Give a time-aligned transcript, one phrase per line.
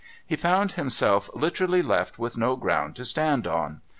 [0.25, 3.81] He found himself literally left with no ground to stand on.